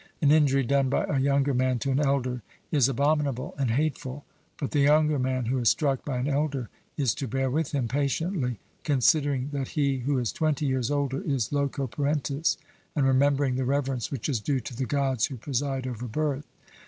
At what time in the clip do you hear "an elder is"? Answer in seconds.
1.91-2.89, 6.17-7.13